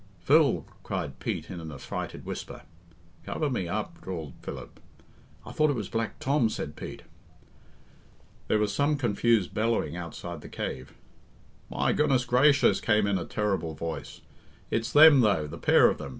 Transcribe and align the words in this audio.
"Phil!" 0.21 0.65
cried 0.81 1.19
Pete, 1.19 1.51
in 1.51 1.59
an 1.59 1.71
affrighted 1.71 2.25
whisper. 2.25 2.63
"Cover 3.23 3.51
me 3.51 3.67
up," 3.67 4.01
drawled 4.01 4.33
Philip. 4.41 4.79
"I 5.45 5.51
thought 5.51 5.69
it 5.69 5.75
was 5.75 5.89
Black 5.89 6.17
Tom," 6.17 6.49
said 6.49 6.75
Pete. 6.75 7.03
There 8.47 8.57
was 8.57 8.73
some 8.73 8.97
confused 8.97 9.53
bellowing 9.53 9.95
outside 9.95 10.41
the 10.41 10.49
cave. 10.49 10.95
"My 11.69 11.93
goodness 11.93 12.25
grayshers!" 12.25 12.81
came 12.81 13.05
in 13.05 13.19
a 13.19 13.25
terrible 13.25 13.75
voice, 13.75 14.21
"it's 14.71 14.91
them, 14.91 15.19
though, 15.21 15.45
the 15.45 15.59
pair 15.59 15.87
of 15.87 15.99
them! 15.99 16.09